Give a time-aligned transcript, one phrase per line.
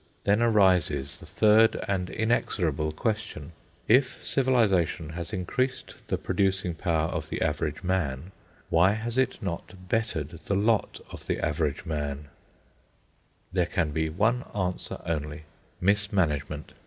[0.23, 3.51] Then arises the third and inexorable question:
[3.87, 8.31] If Civilisation has increased the producing power of the average man,
[8.71, 12.29] why has it not bettered the lot of the average man?
[13.53, 16.73] There can be one answer only—MISMANAGEMENT.